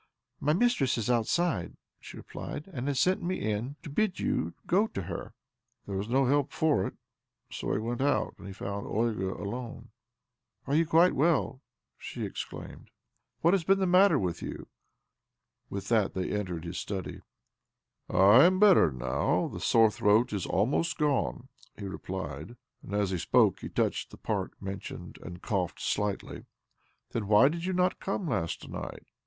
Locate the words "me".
3.21-3.35